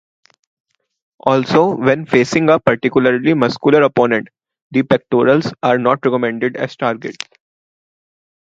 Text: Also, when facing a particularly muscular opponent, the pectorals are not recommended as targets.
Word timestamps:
Also, 1.19 1.75
when 1.75 2.07
facing 2.07 2.49
a 2.49 2.59
particularly 2.59 3.35
muscular 3.35 3.83
opponent, 3.83 4.29
the 4.71 4.81
pectorals 4.81 5.53
are 5.61 5.77
not 5.77 5.99
recommended 6.03 6.57
as 6.57 6.75
targets. 6.75 7.23